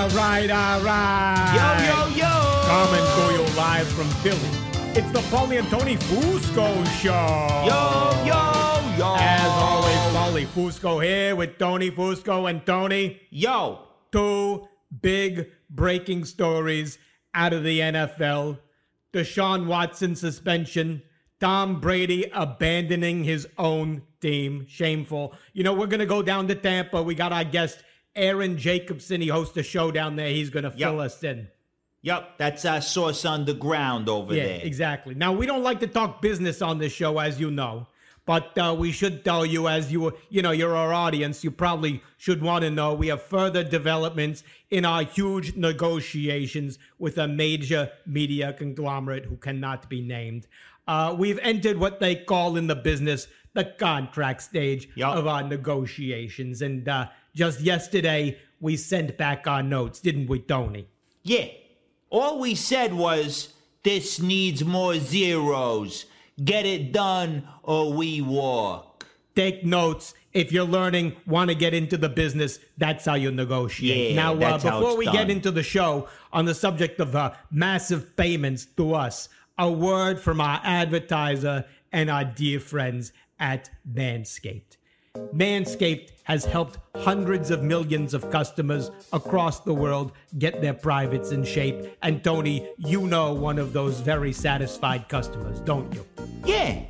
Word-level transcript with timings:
All 0.00 0.08
right, 0.08 0.50
all 0.50 0.80
right. 0.80 1.52
Yo, 1.54 2.16
yo, 2.16 2.16
yo. 2.16 2.62
Coming 2.64 3.04
to 3.04 3.42
you 3.42 3.54
live 3.54 3.86
from 3.88 4.08
Philly. 4.22 4.38
It's 4.94 5.12
the 5.12 5.18
Paulie 5.28 5.58
and 5.58 5.68
Tony 5.68 5.96
Fusco 5.96 6.86
Show. 7.02 7.10
Yo, 7.66 8.24
yo, 8.24 8.96
yo. 8.96 9.16
As 9.18 9.50
always, 9.50 9.98
Paulie 10.16 10.46
Fusco 10.46 11.04
here 11.04 11.36
with 11.36 11.58
Tony 11.58 11.90
Fusco 11.90 12.48
and 12.48 12.64
Tony. 12.64 13.20
Yo. 13.28 13.88
Two 14.10 14.66
big 15.02 15.50
breaking 15.68 16.24
stories 16.24 16.96
out 17.34 17.52
of 17.52 17.62
the 17.62 17.80
NFL. 17.80 18.58
Deshaun 19.12 19.66
Watson 19.66 20.16
suspension. 20.16 21.02
Tom 21.40 21.78
Brady 21.78 22.24
abandoning 22.32 23.24
his 23.24 23.46
own 23.58 24.00
team. 24.22 24.64
Shameful. 24.66 25.34
You 25.52 25.62
know, 25.62 25.74
we're 25.74 25.88
going 25.88 26.00
to 26.00 26.06
go 26.06 26.22
down 26.22 26.48
to 26.48 26.54
Tampa. 26.54 27.02
We 27.02 27.14
got 27.14 27.34
our 27.34 27.44
guest 27.44 27.84
Aaron 28.14 28.58
Jacobson. 28.58 29.20
He 29.20 29.28
hosts 29.28 29.56
a 29.56 29.62
show 29.62 29.90
down 29.90 30.16
there. 30.16 30.28
He's 30.28 30.50
going 30.50 30.64
to 30.64 30.70
fill 30.70 30.96
yep. 30.96 31.06
us 31.06 31.22
in. 31.22 31.48
Yep, 32.02 32.38
that's 32.38 32.64
our 32.64 32.80
Source 32.80 33.24
Underground 33.24 34.08
over 34.08 34.32
there. 34.32 34.46
yeah, 34.46 34.56
there. 34.58 34.66
exactly. 34.66 35.14
Now, 35.14 35.32
we 35.32 35.44
don't 35.44 35.62
like 35.62 35.80
to 35.80 35.86
talk 35.86 36.22
business 36.22 36.62
on 36.62 36.78
this 36.78 36.92
show, 36.92 37.18
as 37.18 37.38
you 37.38 37.50
know. 37.50 37.88
But 38.24 38.56
uh, 38.56 38.76
we 38.78 38.92
should 38.92 39.24
tell 39.24 39.44
you, 39.44 39.66
as 39.66 39.90
you 39.90 40.12
you 40.28 40.40
know, 40.40 40.50
you're 40.52 40.76
our 40.76 40.92
audience. 40.92 41.42
You 41.42 41.50
probably 41.50 42.02
should 42.16 42.42
want 42.42 42.62
to 42.62 42.70
know 42.70 42.94
we 42.94 43.08
have 43.08 43.22
further 43.22 43.64
developments 43.64 44.44
in 44.70 44.84
our 44.84 45.02
huge 45.02 45.56
negotiations 45.56 46.78
with 46.98 47.18
a 47.18 47.26
major 47.26 47.90
media 48.06 48.52
conglomerate 48.52 49.24
who 49.24 49.36
cannot 49.36 49.88
be 49.88 50.00
named. 50.00 50.46
Uh, 50.86 51.14
we've 51.18 51.38
entered 51.40 51.78
what 51.78 51.98
they 51.98 52.14
call 52.14 52.56
in 52.56 52.66
the 52.66 52.76
business 52.76 53.26
the 53.52 53.64
contract 53.64 54.42
stage 54.42 54.88
yep. 54.94 55.08
of 55.08 55.26
our 55.26 55.42
negotiations, 55.42 56.62
and 56.62 56.88
uh, 56.88 57.08
just 57.34 57.60
yesterday, 57.60 58.38
we 58.60 58.76
sent 58.76 59.16
back 59.16 59.46
our 59.46 59.62
notes, 59.62 60.00
didn't 60.00 60.26
we, 60.28 60.40
Tony? 60.40 60.88
Yeah. 61.22 61.46
All 62.10 62.40
we 62.40 62.54
said 62.54 62.94
was, 62.94 63.54
this 63.82 64.20
needs 64.20 64.64
more 64.64 64.96
zeros. 64.96 66.06
Get 66.42 66.66
it 66.66 66.92
done 66.92 67.48
or 67.62 67.92
we 67.92 68.20
walk. 68.20 69.06
Take 69.34 69.64
notes. 69.64 70.14
If 70.32 70.52
you're 70.52 70.64
learning, 70.64 71.16
want 71.26 71.50
to 71.50 71.54
get 71.54 71.74
into 71.74 71.96
the 71.96 72.08
business, 72.08 72.58
that's 72.78 73.04
how 73.04 73.14
you 73.14 73.30
negotiate. 73.30 74.14
Yeah, 74.14 74.34
now, 74.34 74.34
uh, 74.34 74.58
before 74.58 74.96
we 74.96 75.06
done. 75.06 75.14
get 75.14 75.30
into 75.30 75.50
the 75.50 75.62
show 75.62 76.08
on 76.32 76.44
the 76.44 76.54
subject 76.54 77.00
of 77.00 77.16
uh, 77.16 77.32
massive 77.50 78.16
payments 78.16 78.64
to 78.76 78.94
us, 78.94 79.28
a 79.58 79.70
word 79.70 80.20
from 80.20 80.40
our 80.40 80.60
advertiser 80.62 81.64
and 81.92 82.10
our 82.10 82.24
dear 82.24 82.60
friends 82.60 83.12
at 83.38 83.70
Manscaped. 83.90 84.76
Manscaped 85.34 86.10
has 86.22 86.44
helped 86.44 86.78
hundreds 86.94 87.50
of 87.50 87.64
millions 87.64 88.14
of 88.14 88.30
customers 88.30 88.92
across 89.12 89.58
the 89.58 89.74
world 89.74 90.12
get 90.38 90.60
their 90.60 90.74
privates 90.74 91.32
in 91.32 91.44
shape. 91.44 91.96
And 92.02 92.22
Tony, 92.22 92.68
you 92.78 93.08
know 93.08 93.32
one 93.32 93.58
of 93.58 93.72
those 93.72 93.98
very 93.98 94.32
satisfied 94.32 95.08
customers, 95.08 95.58
don't 95.60 95.92
you? 95.94 96.06
Yeah. 96.44 96.82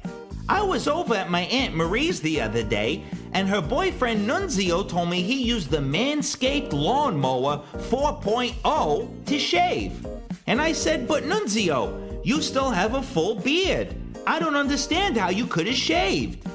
I 0.50 0.62
was 0.62 0.86
over 0.86 1.14
at 1.14 1.30
my 1.30 1.42
Aunt 1.42 1.75
Marie's 1.75 2.20
the 2.20 2.41
other 2.41 2.62
day, 2.62 3.04
and 3.32 3.48
her 3.48 3.62
boyfriend 3.62 4.28
Nunzio 4.28 4.86
told 4.86 5.09
me 5.09 5.22
he 5.22 5.42
used 5.42 5.70
the 5.70 5.78
Manscaped 5.78 6.72
Lawnmower 6.72 7.62
4.0 7.75 9.25
to 9.26 9.38
shave. 9.38 10.06
And 10.47 10.60
I 10.60 10.72
said, 10.72 11.06
But 11.09 11.22
Nunzio, 11.22 12.20
you 12.22 12.42
still 12.42 12.70
have 12.70 12.94
a 12.94 13.03
full 13.03 13.36
beard. 13.36 13.94
I 14.26 14.38
don't 14.41 14.56
understand 14.56 15.16
how 15.16 15.30
you 15.30 15.47
could 15.47 15.66
have 15.69 15.76
shaved. 15.76 16.47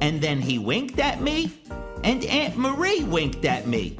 And 0.00 0.20
then 0.20 0.40
he 0.40 0.58
winked 0.58 0.98
at 0.98 1.20
me, 1.20 1.52
and 2.02 2.24
Aunt 2.24 2.56
Marie 2.56 3.04
winked 3.04 3.44
at 3.44 3.66
me. 3.66 3.96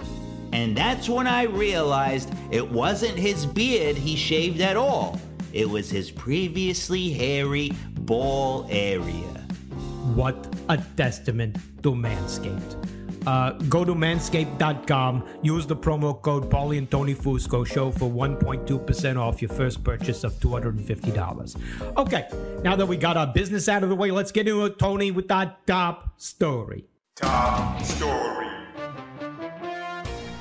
And 0.53 0.77
that's 0.77 1.09
when 1.09 1.27
I 1.27 1.45
realized 1.45 2.33
it 2.51 2.71
wasn't 2.71 3.19
his 3.19 3.45
beard 3.45 3.97
he 3.97 4.15
shaved 4.17 4.61
at 4.61 4.77
all. 4.77 5.21
It 5.53 5.69
was 5.69 5.91
his 5.91 6.11
previously 6.11 7.11
hairy 7.11 7.73
ball 8.01 8.67
area. 8.71 9.47
What 10.15 10.55
a 10.69 10.79
testament 10.97 11.57
to 11.83 11.93
Manscaped. 11.93 12.77
Uh, 13.27 13.53
go 13.69 13.85
to 13.85 13.95
manscaped.com, 13.95 15.27
use 15.43 15.67
the 15.67 15.77
promo 15.77 16.21
code 16.21 16.51
Paulie 16.51 16.79
and 16.79 16.91
Tony 16.91 17.15
Fusco 17.15 17.67
show 17.67 17.91
for 17.91 18.11
1.2% 18.11 19.17
off 19.17 19.41
your 19.41 19.49
first 19.49 19.83
purchase 19.83 20.25
of 20.25 20.35
$250. 20.35 21.57
Okay, 21.97 22.29
now 22.63 22.77
that 22.77 22.87
we 22.87 22.97
got 22.97 23.17
our 23.17 23.27
business 23.27 23.69
out 23.69 23.83
of 23.83 23.89
the 23.89 23.95
way, 23.95 24.11
let's 24.11 24.33
get 24.33 24.47
into 24.47 24.65
it, 24.65 24.79
Tony, 24.79 25.11
with 25.11 25.31
our 25.31 25.57
top 25.67 26.21
story. 26.21 26.85
Top 27.17 27.81
story. 27.83 28.49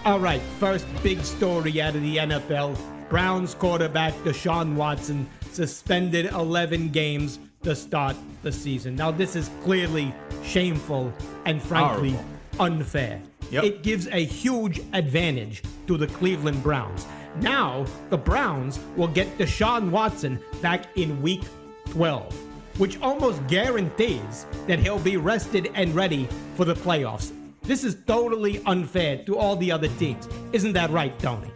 All 0.06 0.20
right, 0.20 0.42
first 0.60 0.86
big 1.02 1.24
story 1.24 1.82
out 1.82 1.96
of 1.96 2.02
the 2.02 2.18
NFL 2.18 2.78
Browns 3.10 3.54
quarterback 3.56 4.14
Deshaun 4.26 4.76
Watson 4.76 5.30
suspended 5.52 6.26
11 6.26 6.90
games 6.90 7.40
to 7.62 7.76
start 7.76 8.16
the 8.42 8.52
season. 8.52 8.96
Now, 8.96 9.12
this 9.12 9.36
is 9.36 9.50
clearly 9.64 10.14
shameful 10.44 11.14
and 11.46 11.62
frankly 11.62 12.12
Horrible 12.12 12.34
unfair. 12.60 13.22
Yep. 13.52 13.64
It 13.64 13.84
gives 13.84 14.08
a 14.08 14.24
huge 14.26 14.80
advantage 14.94 15.64
to 15.88 15.98
the 15.98 16.08
Cleveland 16.08 16.62
Browns. 16.64 17.06
Now, 17.42 17.86
the 18.10 18.18
Browns 18.18 18.80
will 18.96 19.08
get 19.08 19.38
Deshaun 19.38 19.90
Watson 19.90 20.40
back 20.62 20.86
in 20.98 21.22
week 21.22 21.44
12, 21.92 22.34
which 22.78 23.00
almost 23.02 23.46
guarantees 23.48 24.46
that 24.68 24.80
he'll 24.80 25.00
be 25.00 25.18
rested 25.18 25.72
and 25.76 25.94
ready 25.96 26.28
for 26.56 26.66
the 26.66 26.76
playoffs. 26.76 27.32
This 27.64 27.84
is 27.84 27.98
totally 28.08 28.62
unfair 28.66 29.18
to 29.26 29.38
all 29.38 29.56
the 29.56 29.72
other 29.72 29.88
teams. 30.00 30.28
Isn't 30.52 30.74
that 30.74 30.90
right, 30.90 31.18
Tony? 31.20 31.50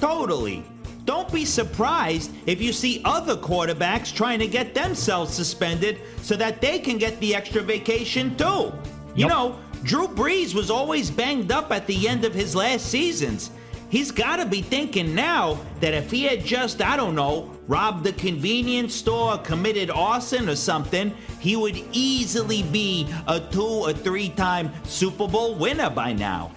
Totally. 0.00 0.62
Don't 1.04 1.30
be 1.32 1.44
surprised 1.44 2.30
if 2.46 2.60
you 2.62 2.72
see 2.72 3.02
other 3.04 3.34
quarterbacks 3.36 4.14
trying 4.14 4.38
to 4.38 4.46
get 4.46 4.74
themselves 4.74 5.32
suspended 5.34 5.98
so 6.22 6.36
that 6.36 6.60
they 6.60 6.78
can 6.78 6.98
get 6.98 7.18
the 7.20 7.34
extra 7.34 7.62
vacation 7.62 8.36
too. 8.36 8.72
You 9.16 9.26
Yep. 9.26 9.28
know, 9.28 9.56
Drew 9.82 10.08
Brees 10.08 10.54
was 10.54 10.70
always 10.70 11.10
banged 11.10 11.50
up 11.50 11.72
at 11.72 11.86
the 11.86 12.08
end 12.08 12.24
of 12.24 12.34
his 12.34 12.54
last 12.54 12.86
seasons. 12.86 13.50
He's 13.88 14.12
got 14.12 14.36
to 14.36 14.46
be 14.46 14.62
thinking 14.62 15.14
now 15.14 15.58
that 15.80 15.94
if 15.94 16.10
he 16.10 16.22
had 16.22 16.44
just, 16.44 16.80
I 16.80 16.96
don't 16.96 17.16
know, 17.16 17.50
robbed 17.66 18.04
the 18.04 18.12
convenience 18.12 18.94
store, 18.94 19.38
committed 19.38 19.90
arson 19.90 20.48
or 20.48 20.54
something, 20.54 21.12
he 21.40 21.56
would 21.56 21.82
easily 21.90 22.62
be 22.62 23.08
a 23.26 23.40
two 23.40 23.62
or 23.62 23.92
three 23.92 24.28
time 24.28 24.70
Super 24.84 25.26
Bowl 25.26 25.56
winner 25.56 25.90
by 25.90 26.12
now. 26.12 26.52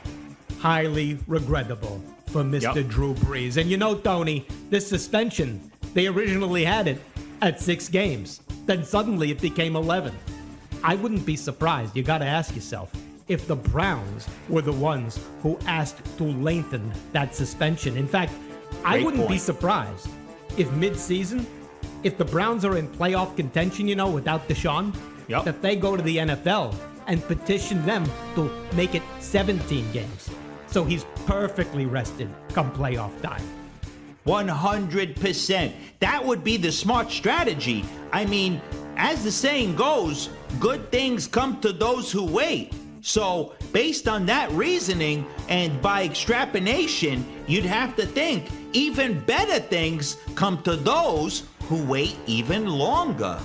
Highly 0.60 1.18
regrettable 1.28 2.02
for 2.28 2.44
Mr. 2.44 2.76
Yep. 2.76 2.88
Drew 2.88 3.16
Brees. 3.16 3.58
And 3.58 3.70
you 3.70 3.78
know, 3.78 3.96
Tony, 3.96 4.46
this 4.70 4.88
suspension, 4.88 5.72
they 5.96 6.08
originally 6.08 6.64
had 6.64 6.88
it 6.88 7.02
at 7.42 7.60
six 7.60 7.90
games. 7.90 8.42
Then 8.68 8.84
suddenly 8.84 9.32
it 9.32 9.42
became 9.42 9.76
11. 9.76 10.14
I 10.84 10.96
wouldn't 10.96 11.26
be 11.26 11.36
surprised. 11.36 11.96
You 11.96 12.04
got 12.04 12.20
to 12.20 12.26
ask 12.26 12.56
yourself 12.56 12.92
if 13.28 13.48
the 13.48 13.56
Browns 13.56 14.28
were 14.50 14.62
the 14.62 14.72
ones 14.74 15.20
who 15.42 15.58
asked 15.66 16.02
to 16.18 16.24
lengthen 16.24 16.92
that 17.14 17.36
suspension. 17.36 17.98
In 17.98 18.08
fact, 18.08 18.34
I 18.84 19.04
wouldn't 19.04 19.28
be 19.30 19.38
surprised 19.38 20.10
if 20.58 20.72
mid-season, 20.74 21.46
if 22.04 22.18
the 22.18 22.26
Browns 22.26 22.66
are 22.66 22.78
in 22.78 22.88
playoff 22.90 23.36
contention, 23.36 23.88
you 23.88 23.96
know, 23.96 24.10
without 24.10 24.48
Deshaun, 24.48 24.94
Yep. 25.30 25.46
that 25.46 25.62
they 25.62 25.78
go 25.78 25.96
to 25.96 26.04
the 26.04 26.18
NFL 26.18 26.76
and 27.08 27.22
petition 27.24 27.86
them 27.86 28.04
to 28.36 28.52
make 28.76 28.94
it 28.94 29.04
17 29.20 29.90
games. 29.94 30.30
So 30.68 30.84
he's 30.84 31.06
perfectly 31.26 31.86
rested 31.86 32.30
come 32.50 32.72
playoff 32.74 33.22
time. 33.22 33.42
100%. 34.26 35.74
That 36.00 36.26
would 36.26 36.44
be 36.44 36.58
the 36.58 36.72
smart 36.72 37.12
strategy. 37.12 37.86
I 38.12 38.26
mean, 38.26 38.62
as 38.98 39.24
the 39.24 39.32
saying 39.32 39.76
goes, 39.76 40.30
good 40.60 40.92
things 40.92 41.28
come 41.28 41.60
to 41.62 41.72
those 41.74 42.12
who 42.12 42.26
wait. 42.26 42.74
So, 43.06 43.54
based 43.74 44.08
on 44.08 44.26
that 44.28 44.50
reasoning 44.52 45.26
and 45.50 45.82
by 45.82 46.06
extrapolation, 46.06 47.26
you'd 47.48 47.66
have 47.66 47.98
to 47.98 48.06
think 48.06 48.50
even 48.72 49.20
better 49.26 49.60
things 49.60 50.16
come 50.36 50.64
to 50.64 50.78
those 50.78 51.44
who 51.64 51.84
wait 51.84 52.16
even 52.28 52.66
longer. 52.66 53.38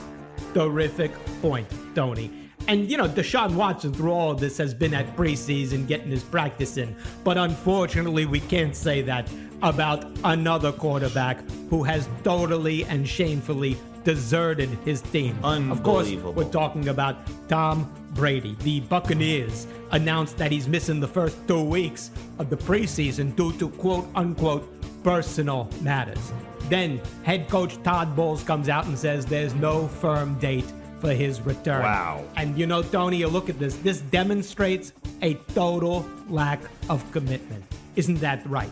Terrific 0.54 1.10
point, 1.42 1.66
Tony. 1.96 2.30
And 2.68 2.88
you 2.88 2.96
know, 2.96 3.08
Deshaun 3.08 3.56
Watson 3.56 3.92
through 3.92 4.12
all 4.12 4.30
of 4.30 4.38
this 4.38 4.56
has 4.58 4.74
been 4.74 4.94
at 4.94 5.16
preseason 5.16 5.88
getting 5.88 6.12
his 6.12 6.22
practice 6.22 6.76
in. 6.76 6.94
But 7.24 7.36
unfortunately, 7.36 8.26
we 8.26 8.38
can't 8.38 8.76
say 8.76 9.02
that 9.02 9.28
about 9.62 10.04
another 10.22 10.70
quarterback 10.70 11.42
who 11.68 11.82
has 11.82 12.08
totally 12.22 12.84
and 12.84 13.08
shamefully 13.08 13.76
deserted 14.04 14.68
his 14.84 15.00
team. 15.00 15.36
Of 15.42 15.82
course, 15.82 16.12
we're 16.12 16.44
talking 16.44 16.88
about 16.88 17.16
Tom 17.48 17.92
Brady. 18.14 18.56
The 18.60 18.80
Buccaneers 18.80 19.66
announced 19.90 20.36
that 20.38 20.52
he's 20.52 20.68
missing 20.68 21.00
the 21.00 21.08
first 21.08 21.36
two 21.46 21.62
weeks 21.62 22.10
of 22.38 22.50
the 22.50 22.56
preseason 22.56 23.34
due 23.36 23.52
to 23.58 23.68
quote 23.70 24.08
unquote 24.14 24.68
personal 25.02 25.68
matters. 25.80 26.32
Then 26.68 27.00
head 27.22 27.48
coach 27.48 27.82
Todd 27.82 28.14
Bowles 28.14 28.42
comes 28.42 28.68
out 28.68 28.86
and 28.86 28.98
says 28.98 29.24
there's 29.24 29.54
no 29.54 29.88
firm 29.88 30.38
date 30.38 30.70
for 31.00 31.12
his 31.12 31.40
return. 31.40 31.82
Wow. 31.82 32.24
And 32.36 32.58
you 32.58 32.66
know, 32.66 32.82
Tony, 32.82 33.18
you 33.18 33.28
look 33.28 33.48
at 33.48 33.58
this, 33.58 33.76
this 33.76 34.00
demonstrates 34.00 34.92
a 35.22 35.34
total 35.54 36.06
lack 36.28 36.60
of 36.88 37.10
commitment. 37.12 37.64
Isn't 37.96 38.20
that 38.20 38.46
right? 38.48 38.70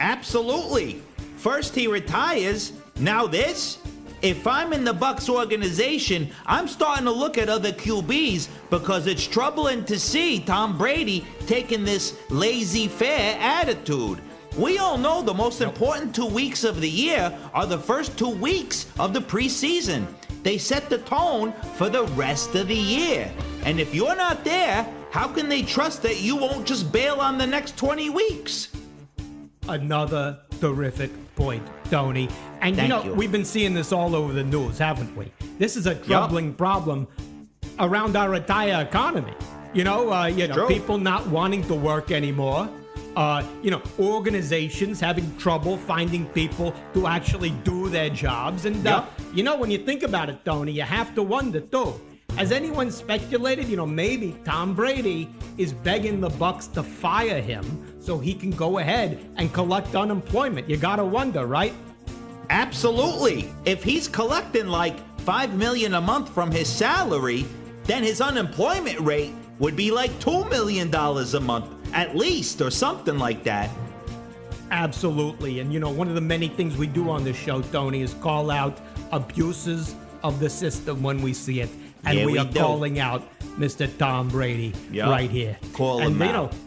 Absolutely. 0.00 1.02
First 1.36 1.74
he 1.74 1.86
retires, 1.86 2.72
now 2.96 3.26
this. 3.26 3.78
If 4.24 4.46
I'm 4.46 4.72
in 4.72 4.84
the 4.84 4.94
Bucks 4.94 5.28
organization, 5.28 6.30
I'm 6.46 6.66
starting 6.66 7.04
to 7.04 7.12
look 7.12 7.36
at 7.36 7.50
other 7.50 7.72
QBs 7.72 8.48
because 8.70 9.06
it's 9.06 9.26
troubling 9.26 9.84
to 9.84 9.98
see 9.98 10.40
Tom 10.40 10.78
Brady 10.78 11.26
taking 11.46 11.84
this 11.84 12.18
laissez-faire 12.30 13.36
attitude. 13.38 14.22
We 14.56 14.78
all 14.78 14.96
know 14.96 15.20
the 15.20 15.34
most 15.34 15.60
important 15.60 16.14
two 16.14 16.24
weeks 16.24 16.64
of 16.64 16.80
the 16.80 16.88
year 16.88 17.38
are 17.52 17.66
the 17.66 17.76
first 17.76 18.16
two 18.16 18.30
weeks 18.30 18.90
of 18.98 19.12
the 19.12 19.20
preseason. 19.20 20.06
They 20.42 20.56
set 20.56 20.88
the 20.88 21.00
tone 21.00 21.52
for 21.74 21.90
the 21.90 22.04
rest 22.14 22.54
of 22.54 22.68
the 22.68 22.74
year. 22.74 23.30
And 23.64 23.78
if 23.78 23.94
you're 23.94 24.16
not 24.16 24.42
there, 24.42 24.90
how 25.10 25.28
can 25.28 25.50
they 25.50 25.60
trust 25.60 26.02
that 26.02 26.22
you 26.22 26.34
won't 26.34 26.66
just 26.66 26.90
bail 26.90 27.20
on 27.20 27.36
the 27.36 27.46
next 27.46 27.76
20 27.76 28.08
weeks? 28.08 28.70
Another 29.68 30.38
terrific 30.62 31.10
point, 31.36 31.66
Tony. 31.90 32.28
And 32.60 32.76
you 32.76 32.88
know, 32.88 33.04
you. 33.04 33.14
we've 33.14 33.32
been 33.32 33.44
seeing 33.44 33.74
this 33.74 33.92
all 33.92 34.14
over 34.14 34.32
the 34.32 34.44
news, 34.44 34.78
haven't 34.78 35.14
we? 35.16 35.32
This 35.58 35.76
is 35.76 35.86
a 35.86 35.94
troubling 35.94 36.54
problem 36.54 37.06
around 37.78 38.16
our 38.16 38.34
entire 38.34 38.82
economy. 38.82 39.34
You 39.72 39.84
know, 39.84 40.12
uh, 40.12 40.26
you 40.26 40.46
know, 40.48 40.54
True. 40.54 40.68
people 40.68 40.98
not 40.98 41.26
wanting 41.28 41.62
to 41.64 41.74
work 41.74 42.10
anymore. 42.10 42.68
Uh, 43.16 43.44
you 43.62 43.70
know, 43.70 43.80
organizations 44.00 44.98
having 44.98 45.36
trouble 45.36 45.76
finding 45.76 46.26
people 46.26 46.74
to 46.94 47.06
actually 47.06 47.50
do 47.62 47.88
their 47.88 48.10
jobs. 48.10 48.64
And, 48.64 48.84
uh, 48.86 49.04
Yep. 49.18 49.36
you 49.36 49.42
know, 49.44 49.56
when 49.56 49.70
you 49.70 49.78
think 49.78 50.02
about 50.02 50.28
it, 50.30 50.44
Tony, 50.44 50.72
you 50.72 50.82
have 50.82 51.14
to 51.14 51.22
wonder, 51.22 51.60
too. 51.60 51.94
Has 52.36 52.50
anyone 52.50 52.90
speculated, 52.90 53.68
you 53.68 53.76
know, 53.76 53.86
maybe 53.86 54.36
Tom 54.44 54.74
Brady 54.74 55.32
is 55.56 55.72
begging 55.72 56.20
the 56.20 56.30
Bucks 56.30 56.66
to 56.68 56.82
fire 56.82 57.40
him 57.40 57.64
so 58.00 58.18
he 58.18 58.34
can 58.34 58.50
go 58.50 58.78
ahead 58.78 59.24
and 59.36 59.52
collect 59.52 59.94
unemployment? 59.94 60.68
You 60.68 60.76
gotta 60.76 61.04
wonder, 61.04 61.46
right? 61.46 61.72
Absolutely. 62.50 63.52
If 63.64 63.84
he's 63.84 64.08
collecting 64.08 64.66
like 64.66 64.98
5 65.20 65.56
million 65.56 65.94
a 65.94 66.00
month 66.00 66.28
from 66.28 66.50
his 66.50 66.68
salary, 66.68 67.46
then 67.84 68.02
his 68.02 68.20
unemployment 68.20 68.98
rate 69.00 69.32
would 69.60 69.76
be 69.76 69.92
like 69.92 70.18
2 70.18 70.46
million 70.46 70.90
dollars 70.90 71.34
a 71.34 71.40
month 71.40 71.66
at 71.92 72.16
least 72.16 72.60
or 72.60 72.70
something 72.70 73.16
like 73.16 73.44
that. 73.44 73.70
Absolutely. 74.72 75.60
And 75.60 75.72
you 75.72 75.78
know, 75.78 75.90
one 75.90 76.08
of 76.08 76.16
the 76.16 76.20
many 76.20 76.48
things 76.48 76.76
we 76.76 76.88
do 76.88 77.10
on 77.10 77.22
this 77.22 77.36
show, 77.36 77.62
Tony, 77.62 78.02
is 78.02 78.14
call 78.14 78.50
out 78.50 78.80
abuses 79.12 79.94
of 80.24 80.40
the 80.40 80.50
system 80.50 81.00
when 81.00 81.22
we 81.22 81.32
see 81.32 81.60
it. 81.60 81.68
And 82.06 82.18
Yeah, 82.18 82.26
we, 82.26 82.32
we 82.32 82.38
are 82.38 82.44
do. 82.44 82.58
calling 82.60 82.98
out 82.98 83.22
Mr. 83.58 83.88
Tom 83.98 84.28
Brady 84.28 84.72
Yup. 84.90 85.08
right 85.10 85.30
here. 85.30 85.56
Call 85.72 86.00
and 86.00 86.12
him 86.16 86.22
you 86.22 86.24
out. 86.28 86.52
know, 86.52 86.58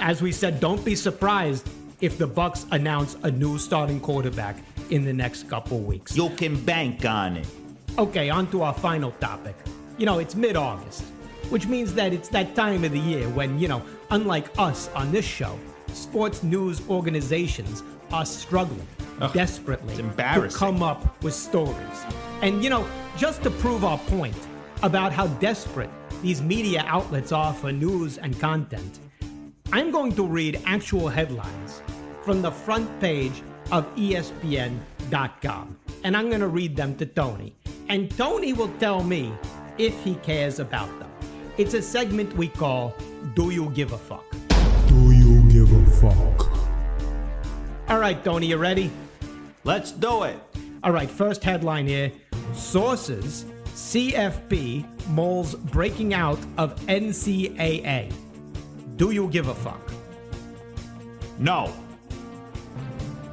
as 0.00 0.22
we 0.22 0.32
said, 0.32 0.60
don't 0.60 0.84
be 0.84 0.94
surprised 0.94 1.68
if 2.00 2.18
the 2.18 2.26
Bucks 2.26 2.66
announce 2.70 3.16
a 3.22 3.30
new 3.30 3.58
starting 3.58 4.00
quarterback 4.00 4.56
in 4.90 5.04
the 5.04 5.12
next 5.12 5.48
couple 5.48 5.78
weeks. 5.80 6.16
You 6.16 6.30
can 6.30 6.62
bank 6.64 7.04
on 7.04 7.36
it. 7.36 7.46
Okay, 7.98 8.30
on 8.30 8.50
to 8.50 8.62
our 8.62 8.74
final 8.74 9.10
topic. 9.12 9.56
You 9.98 10.06
know, 10.06 10.18
it's 10.18 10.34
mid 10.34 10.56
August, 10.56 11.02
which 11.48 11.66
means 11.66 11.94
that 11.94 12.12
it's 12.12 12.28
that 12.30 12.54
time 12.54 12.84
of 12.84 12.92
the 12.92 12.98
year 12.98 13.28
when, 13.30 13.58
you 13.58 13.68
know, 13.68 13.82
unlike 14.10 14.46
us 14.58 14.88
on 14.94 15.10
this 15.12 15.24
show, 15.24 15.58
sports 15.92 16.42
news 16.42 16.82
organizations 16.88 17.82
are 18.12 18.26
struggling 18.26 18.86
desperately 19.32 19.96
to 19.96 20.50
come 20.54 20.82
up 20.82 21.22
with 21.22 21.32
stories. 21.34 22.04
And, 22.42 22.62
you 22.62 22.68
know, 22.68 22.86
just 23.16 23.42
to 23.44 23.50
prove 23.50 23.82
our 23.84 23.96
point 23.98 24.36
about 24.82 25.12
how 25.12 25.26
desperate 25.38 25.90
these 26.22 26.42
media 26.42 26.84
outlets 26.86 27.32
are 27.32 27.52
for 27.54 27.72
news 27.72 28.18
and 28.18 28.38
content, 28.38 28.98
I'm 29.72 29.90
going 29.90 30.14
to 30.14 30.26
read 30.26 30.60
actual 30.64 31.08
headlines 31.08 31.82
from 32.22 32.42
the 32.42 32.50
front 32.50 32.88
page 33.00 33.42
of 33.72 33.86
ESPN.com. 33.96 35.76
And 36.04 36.16
I'm 36.16 36.28
going 36.28 36.40
to 36.40 36.48
read 36.48 36.76
them 36.76 36.96
to 36.96 37.06
Tony. 37.06 37.54
And 37.88 38.10
Tony 38.16 38.52
will 38.52 38.72
tell 38.78 39.02
me 39.02 39.32
if 39.78 39.98
he 40.04 40.14
cares 40.16 40.58
about 40.60 40.88
them. 40.98 41.10
It's 41.56 41.74
a 41.74 41.82
segment 41.82 42.36
we 42.36 42.48
call 42.48 42.94
Do 43.34 43.50
You 43.50 43.70
Give 43.70 43.92
a 43.92 43.98
Fuck? 43.98 44.24
Do 44.88 45.10
you 45.12 45.42
give 45.50 45.72
a 45.72 45.90
fuck? 45.90 46.46
All 47.88 47.98
right, 47.98 48.22
Tony, 48.24 48.48
you 48.48 48.56
ready? 48.56 48.90
Let's 49.64 49.90
do 49.90 50.24
it. 50.24 50.38
All 50.82 50.92
right, 50.92 51.10
first 51.10 51.42
headline 51.42 51.86
here 51.86 52.12
Sources 52.52 53.46
CFP 53.76 54.86
moles 55.08 55.54
breaking 55.54 56.14
out 56.14 56.38
of 56.56 56.74
NCAA. 56.86 58.10
Do 58.96 59.10
you 59.10 59.28
give 59.28 59.48
a 59.48 59.54
fuck? 59.54 59.92
No. 61.38 61.70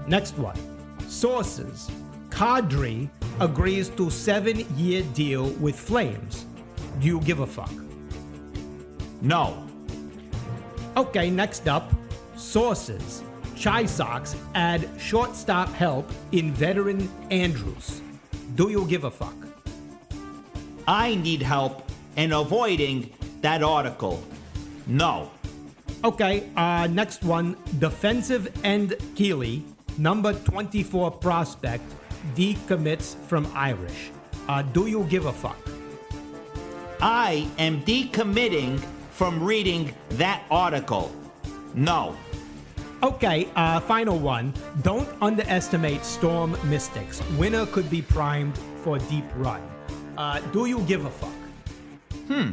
Next 0.05 0.37
one. 0.37 0.57
Sources. 1.07 1.89
Kadri 2.27 3.09
agrees 3.39 3.87
to 3.91 4.09
seven 4.09 4.65
year 4.75 5.03
deal 5.13 5.51
with 5.61 5.79
Flames. 5.79 6.45
Do 6.99 7.07
you 7.07 7.21
give 7.21 7.39
a 7.39 7.47
fuck? 7.47 7.71
No. 9.21 9.65
Okay, 10.97 11.29
next 11.29 11.69
up. 11.69 11.89
Sources. 12.35 13.23
Chi 13.57 13.85
Sox 13.85 14.35
add 14.55 14.89
shortstop 14.99 15.69
help 15.69 16.11
in 16.33 16.51
veteran 16.51 17.09
Andrus. 17.31 18.01
Do 18.55 18.69
you 18.69 18.85
give 18.87 19.05
a 19.05 19.11
fuck? 19.11 19.42
I 20.87 21.15
need 21.15 21.41
help 21.41 21.89
in 22.15 22.33
avoiding 22.33 23.09
that 23.41 23.63
article. 23.63 24.23
No. 24.87 25.31
Okay, 26.03 26.49
uh, 26.57 26.87
next 26.87 27.23
one. 27.23 27.55
Defensive 27.79 28.51
end 28.63 28.95
Keeley, 29.15 29.63
number 29.97 30.33
24 30.33 31.11
prospect, 31.11 31.83
decommits 32.35 33.15
from 33.27 33.49
Irish. 33.55 34.11
Uh, 34.49 34.61
do 34.61 34.87
you 34.87 35.03
give 35.05 35.25
a 35.25 35.33
fuck? 35.33 35.57
I 37.01 37.47
am 37.57 37.81
decommitting 37.83 38.79
from 39.11 39.41
reading 39.43 39.93
that 40.11 40.43
article. 40.51 41.11
No. 41.73 42.15
Okay, 43.01 43.49
uh, 43.55 43.79
final 43.81 44.17
one. 44.17 44.53
Don't 44.81 45.09
underestimate 45.21 46.05
Storm 46.05 46.57
Mystics. 46.69 47.21
Winner 47.37 47.65
could 47.65 47.89
be 47.89 48.01
primed 48.01 48.57
for 48.83 48.97
a 48.97 48.99
deep 48.99 49.25
run. 49.35 49.61
Uh, 50.17 50.39
do 50.51 50.65
you 50.65 50.79
give 50.81 51.05
a 51.05 51.09
fuck? 51.09 51.33
Hmm. 52.27 52.51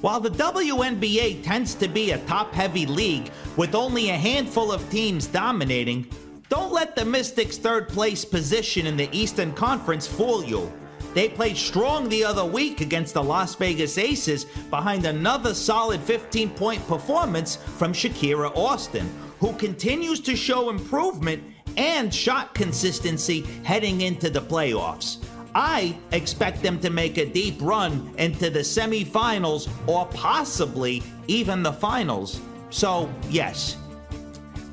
While 0.00 0.20
the 0.20 0.30
WNBA 0.30 1.42
tends 1.42 1.74
to 1.74 1.88
be 1.88 2.12
a 2.12 2.18
top 2.26 2.52
heavy 2.52 2.86
league 2.86 3.30
with 3.56 3.74
only 3.74 4.10
a 4.10 4.16
handful 4.16 4.70
of 4.70 4.88
teams 4.90 5.26
dominating, 5.26 6.08
don't 6.48 6.72
let 6.72 6.96
the 6.96 7.04
Mystics' 7.04 7.58
third 7.58 7.88
place 7.88 8.24
position 8.24 8.86
in 8.86 8.96
the 8.96 9.08
Eastern 9.12 9.52
Conference 9.52 10.06
fool 10.06 10.44
you. 10.44 10.72
They 11.14 11.28
played 11.28 11.56
strong 11.56 12.08
the 12.08 12.24
other 12.24 12.44
week 12.44 12.80
against 12.80 13.14
the 13.14 13.22
Las 13.22 13.54
Vegas 13.56 13.98
Aces 13.98 14.44
behind 14.70 15.04
another 15.04 15.54
solid 15.54 16.00
15 16.00 16.50
point 16.50 16.86
performance 16.86 17.56
from 17.56 17.92
Shakira 17.92 18.54
Austin, 18.56 19.10
who 19.40 19.52
continues 19.54 20.20
to 20.20 20.36
show 20.36 20.70
improvement 20.70 21.42
and 21.76 22.14
shot 22.14 22.54
consistency 22.54 23.42
heading 23.64 24.02
into 24.02 24.30
the 24.30 24.40
playoffs. 24.40 25.24
I 25.58 25.98
expect 26.12 26.62
them 26.62 26.78
to 26.78 26.88
make 26.88 27.18
a 27.18 27.26
deep 27.26 27.56
run 27.60 28.14
into 28.16 28.48
the 28.48 28.60
semifinals 28.60 29.68
or 29.88 30.06
possibly 30.06 31.02
even 31.26 31.64
the 31.64 31.72
finals. 31.72 32.40
So, 32.70 33.12
yes. 33.28 33.76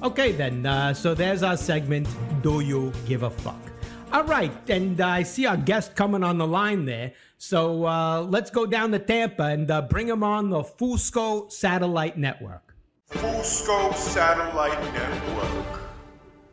Okay, 0.04 0.32
then. 0.32 0.64
Uh, 0.64 0.94
so 0.94 1.16
there's 1.16 1.42
our 1.42 1.58
segment 1.58 2.08
Do 2.44 2.60
You 2.60 2.94
Give 3.08 3.24
a 3.24 3.32
Fuck? 3.32 3.60
All 4.14 4.26
right, 4.26 4.52
and 4.70 5.02
uh, 5.02 5.08
I 5.08 5.24
see 5.24 5.48
our 5.48 5.58
guest 5.58 5.96
coming 5.96 6.24
on 6.24 6.38
the 6.38 6.46
line 6.46 6.86
there. 6.86 7.14
So 7.40 7.88
uh, 7.88 8.22
let's 8.22 8.52
go 8.52 8.68
down 8.68 8.92
to 8.92 9.00
Tampa 9.00 9.46
and 9.46 9.72
uh, 9.72 9.82
bring 9.82 10.08
him 10.08 10.24
on 10.24 10.52
the 10.52 10.62
Fusco 10.62 11.52
Satellite 11.52 12.16
Network. 12.16 12.76
Fusco 13.10 13.92
Satellite 13.96 14.80
Network. 14.94 15.82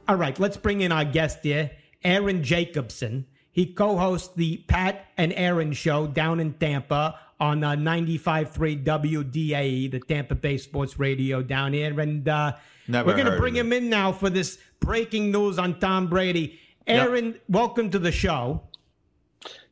All 0.08 0.16
right, 0.16 0.40
let's 0.40 0.56
bring 0.56 0.80
in 0.80 0.90
our 0.90 1.04
guest 1.04 1.40
here, 1.42 1.70
Aaron 2.02 2.42
Jacobson. 2.42 3.26
He 3.52 3.66
co-hosts 3.66 4.34
the 4.34 4.58
Pat 4.66 5.06
and 5.18 5.32
Aaron 5.34 5.74
show 5.74 6.06
down 6.06 6.40
in 6.40 6.54
Tampa 6.54 7.18
on 7.38 7.62
uh, 7.62 7.72
95.3 7.72 8.82
WDAE, 8.82 9.90
the 9.90 10.00
Tampa 10.00 10.34
Bay 10.34 10.56
Sports 10.56 10.98
Radio 10.98 11.42
down 11.42 11.74
here. 11.74 12.00
And 12.00 12.26
uh, 12.26 12.54
we're 12.88 13.04
going 13.04 13.26
to 13.26 13.36
bring 13.36 13.54
him 13.54 13.74
in 13.74 13.90
now 13.90 14.10
for 14.10 14.30
this 14.30 14.58
breaking 14.80 15.30
news 15.30 15.58
on 15.58 15.78
Tom 15.80 16.06
Brady. 16.06 16.58
Aaron, 16.86 17.38
welcome 17.48 17.90
to 17.90 17.98
the 17.98 18.10
show. 18.10 18.62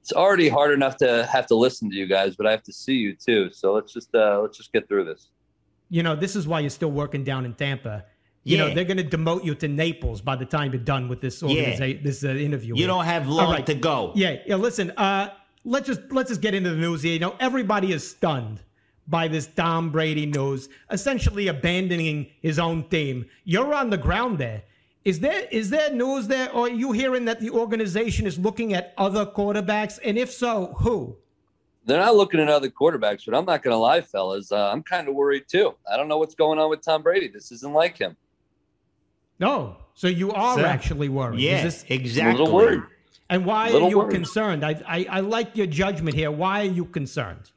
It's 0.00 0.12
already 0.12 0.48
hard 0.48 0.72
enough 0.72 0.96
to 0.98 1.26
have 1.26 1.46
to 1.46 1.54
listen 1.54 1.88
to 1.90 1.96
you 1.96 2.06
guys, 2.06 2.36
but 2.36 2.46
I 2.46 2.50
have 2.50 2.62
to 2.64 2.72
see 2.72 2.94
you 2.94 3.14
too. 3.14 3.50
So 3.50 3.72
let's 3.72 3.92
just 3.92 4.14
uh, 4.14 4.40
let's 4.40 4.56
just 4.56 4.72
get 4.72 4.88
through 4.88 5.04
this. 5.04 5.28
You 5.88 6.02
know, 6.02 6.14
this 6.14 6.36
is 6.36 6.46
why 6.46 6.60
you're 6.60 6.70
still 6.70 6.92
working 6.92 7.24
down 7.24 7.44
in 7.44 7.54
Tampa. 7.54 8.04
You 8.42 8.56
know, 8.56 8.72
they're 8.74 8.84
going 8.84 8.96
to 8.96 9.04
demote 9.04 9.44
you 9.44 9.54
to 9.56 9.68
Naples 9.68 10.20
by 10.22 10.34
the 10.36 10.46
time 10.46 10.72
you're 10.72 10.82
done 10.82 11.08
with 11.08 11.20
this 11.20 11.42
Yeah. 11.42 11.76
this 12.02 12.24
uh, 12.24 12.28
interview. 12.28 12.70
You 12.74 12.80
here. 12.82 12.86
don't 12.88 13.04
have 13.04 13.28
All 13.28 13.34
long 13.36 13.52
right. 13.52 13.66
to 13.66 13.74
go. 13.74 14.12
Yeah, 14.14 14.36
yeah. 14.46 14.56
Listen, 14.56 14.92
uh, 14.92 15.30
let's 15.64 15.86
just 15.86 16.00
let's 16.10 16.30
just 16.30 16.40
get 16.40 16.54
into 16.54 16.70
the 16.70 16.76
news 16.76 17.02
here. 17.02 17.12
You 17.12 17.18
know, 17.18 17.36
everybody 17.38 17.92
is 17.92 18.08
stunned 18.08 18.60
by 19.06 19.28
this 19.28 19.46
Tom 19.46 19.90
Brady 19.90 20.24
news, 20.24 20.68
essentially 20.90 21.48
abandoning 21.48 22.28
his 22.40 22.58
own 22.58 22.84
team. 22.88 23.26
You're 23.44 23.74
on 23.74 23.90
the 23.90 23.98
ground 23.98 24.38
there. 24.38 24.62
Is 25.04 25.20
there 25.20 25.46
is 25.50 25.68
there 25.70 25.90
news 25.92 26.26
there, 26.26 26.50
or 26.52 26.66
are 26.66 26.70
you 26.70 26.92
hearing 26.92 27.24
that 27.26 27.40
the 27.40 27.50
organization 27.50 28.26
is 28.26 28.38
looking 28.38 28.72
at 28.74 28.94
other 28.96 29.26
quarterbacks? 29.26 29.98
And 30.04 30.16
if 30.18 30.30
so, 30.32 30.74
who? 30.78 31.16
They're 31.86 31.98
not 31.98 32.14
looking 32.14 32.40
at 32.40 32.48
other 32.48 32.68
quarterbacks, 32.68 33.24
but 33.26 33.34
I'm 33.34 33.46
not 33.46 33.62
going 33.62 33.72
to 33.72 33.78
lie, 33.78 34.02
fellas. 34.02 34.52
Uh, 34.52 34.70
I'm 34.70 34.82
kind 34.82 35.08
of 35.08 35.14
worried 35.14 35.44
too. 35.48 35.74
I 35.90 35.96
don't 35.96 36.08
know 36.08 36.18
what's 36.18 36.34
going 36.34 36.58
on 36.58 36.68
with 36.70 36.82
Tom 36.82 37.02
Brady. 37.02 37.28
This 37.28 37.50
isn't 37.52 37.72
like 37.72 37.98
him. 37.98 38.16
No. 39.40 39.76
So 39.94 40.06
you 40.06 40.30
are 40.32 40.58
So- 40.58 40.64
actually 40.64 41.08
worried. 41.08 41.40
Yeah, 41.40 41.64
this- 41.64 41.84
exactly. 41.88 42.38
Little 42.38 42.54
worried. 42.54 42.82
and 43.28 43.44
why 43.46 43.72
are 43.72 43.88
you 43.88 43.98
worried. 43.98 44.12
concerned? 44.12 44.64
I, 44.64 44.80
I 44.86 45.06
I 45.10 45.20
like 45.20 45.56
your 45.56 45.66
judgment 45.66 46.14
here. 46.16 46.30
Why 46.30 46.60
are 46.60 46.72
you 46.78 46.84
concerned? 46.84 47.50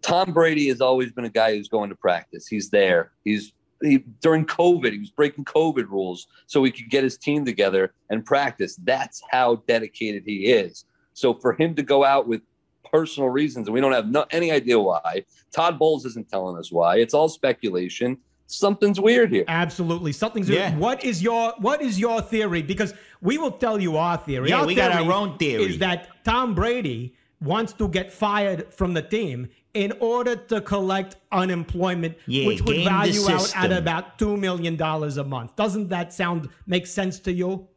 Tom 0.00 0.32
Brady 0.32 0.68
has 0.68 0.80
always 0.80 1.12
been 1.12 1.24
a 1.24 1.30
guy 1.30 1.54
who's 1.54 1.68
going 1.68 1.90
to 1.90 1.96
practice. 1.96 2.46
He's 2.46 2.70
there. 2.70 3.12
He's 3.24 3.52
he, 3.82 3.98
during 4.20 4.44
COVID, 4.44 4.92
he 4.92 4.98
was 4.98 5.10
breaking 5.10 5.44
COVID 5.44 5.88
rules 5.88 6.26
so 6.46 6.64
he 6.64 6.70
could 6.72 6.90
get 6.90 7.04
his 7.04 7.16
team 7.16 7.44
together 7.44 7.92
and 8.10 8.24
practice. 8.24 8.76
That's 8.82 9.22
how 9.30 9.62
dedicated 9.68 10.24
he 10.26 10.46
is. 10.52 10.84
So 11.12 11.34
for 11.34 11.52
him 11.52 11.74
to 11.76 11.82
go 11.82 12.04
out 12.04 12.26
with 12.26 12.42
personal 12.90 13.28
reasons, 13.28 13.68
and 13.68 13.74
we 13.74 13.80
don't 13.80 13.92
have 13.92 14.08
no, 14.08 14.24
any 14.30 14.50
idea 14.50 14.78
why. 14.80 15.24
Todd 15.52 15.78
Bowles 15.78 16.04
isn't 16.06 16.28
telling 16.28 16.56
us 16.58 16.72
why. 16.72 16.96
It's 16.96 17.14
all 17.14 17.28
speculation. 17.28 18.18
Something's 18.50 18.98
weird 18.98 19.30
here. 19.30 19.44
Absolutely, 19.46 20.10
something's. 20.10 20.48
Yeah. 20.48 20.74
What 20.76 21.04
is 21.04 21.22
your 21.22 21.52
What 21.58 21.82
is 21.82 22.00
your 22.00 22.22
theory? 22.22 22.62
Because 22.62 22.94
we 23.20 23.36
will 23.36 23.50
tell 23.50 23.78
you 23.78 23.98
our 23.98 24.16
theory. 24.16 24.48
Yeah, 24.48 24.60
our 24.60 24.66
we 24.66 24.74
got 24.74 24.90
our 24.90 25.12
own 25.12 25.36
theory. 25.36 25.64
Is 25.64 25.78
that 25.78 26.24
Tom 26.24 26.54
Brady 26.54 27.14
wants 27.42 27.74
to 27.74 27.88
get 27.88 28.10
fired 28.10 28.72
from 28.72 28.94
the 28.94 29.02
team 29.02 29.48
in 29.74 29.92
order 30.00 30.34
to 30.34 30.62
collect 30.62 31.16
unemployment, 31.30 32.16
Yeah, 32.26 32.46
which 32.46 32.62
would 32.62 32.84
value 32.84 33.28
out 33.28 33.54
at 33.54 33.70
about 33.70 34.18
two 34.18 34.38
million 34.38 34.76
dollars 34.76 35.18
a 35.18 35.24
month. 35.24 35.54
Doesn't 35.54 35.88
that 35.90 36.14
sound 36.14 36.48
make 36.66 36.86
sense 36.86 37.18
to 37.20 37.32
you? 37.32 37.68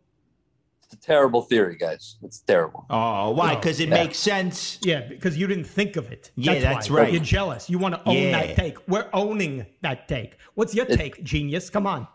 It's 0.93 1.01
a 1.05 1.07
terrible 1.07 1.41
theory, 1.41 1.77
guys. 1.77 2.17
It's 2.21 2.39
terrible. 2.39 2.85
Oh, 2.89 3.31
why? 3.31 3.53
No. 3.53 3.59
Because 3.59 3.79
it 3.79 3.87
Yeah. 3.87 4.03
makes 4.03 4.17
sense. 4.17 4.77
Yeah, 4.83 5.07
because 5.07 5.37
you 5.37 5.47
didn't 5.47 5.63
think 5.63 5.95
of 5.95 6.11
it. 6.11 6.31
Yeah, 6.35 6.59
that's 6.59 6.89
why. 6.89 7.01
right. 7.03 7.13
You're 7.13 7.21
jealous. 7.23 7.69
You 7.69 7.77
want 7.79 7.95
to 7.95 8.01
own 8.05 8.17
Yeah. 8.17 8.31
that 8.47 8.55
take. 8.57 8.75
We're 8.89 9.07
owning 9.13 9.65
that 9.83 10.09
take. 10.09 10.35
What's 10.55 10.75
your 10.75 10.85
take, 10.85 11.23
genius? 11.23 11.69
Come 11.69 11.87
on. 11.87 12.07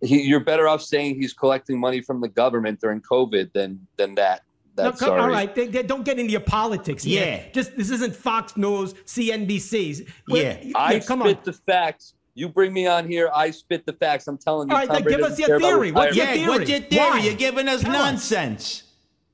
He, 0.00 0.22
you're 0.22 0.38
better 0.44 0.68
off 0.68 0.80
saying 0.80 1.16
he's 1.16 1.32
collecting 1.32 1.78
money 1.80 2.00
from 2.02 2.20
the 2.20 2.28
government 2.28 2.80
during 2.80 3.00
COVID 3.00 3.52
than 3.52 3.84
than 3.96 4.14
that. 4.14 4.42
No, 4.76 4.84
That's 4.84 5.00
come- 5.00 5.08
sorry. 5.08 5.20
all 5.22 5.28
right, 5.28 5.52
they, 5.52 5.66
they 5.66 5.82
don't 5.82 6.04
get 6.04 6.18
into 6.20 6.30
your 6.30 6.40
politics. 6.40 7.02
here. 7.02 7.26
Yeah. 7.26 7.52
just 7.52 7.76
this 7.76 7.90
isn't 7.90 8.14
Fox 8.14 8.56
News, 8.56 8.94
CNBCs. 9.04 10.08
We're- 10.28 10.58
Yeah. 10.62 10.72
I 10.76 11.00
come 11.00 11.20
spit 11.20 11.38
on. 11.38 11.42
the 11.44 11.52
facts. 11.52 12.14
You 12.34 12.48
bring 12.48 12.72
me 12.72 12.86
on 12.86 13.08
here, 13.08 13.30
I 13.34 13.50
spit 13.50 13.86
the 13.86 13.92
facts. 13.92 14.26
I'm 14.26 14.38
telling 14.38 14.68
you. 14.68 14.74
All 14.74 14.80
right, 14.80 14.86
Tom 14.86 14.94
then 14.96 15.02
Brady 15.02 15.22
give 15.22 15.32
us 15.32 15.38
your 15.38 15.60
theory. 15.60 15.92
What's 15.92 16.16
your 16.16 16.26
theory? 16.26 16.48
what's 16.48 16.70
your 16.70 16.80
theory? 16.80 17.10
Why? 17.10 17.18
You're 17.18 17.34
giving 17.34 17.68
us 17.68 17.82
Tell 17.82 17.90
us. 17.90 17.96
nonsense. 17.96 18.84